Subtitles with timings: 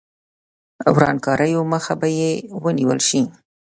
[0.95, 2.31] ورانکاریو مخه به یې
[2.63, 3.21] ونیول شي.